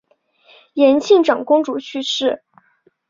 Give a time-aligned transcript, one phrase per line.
[0.73, 2.41] 延庆长公主去世。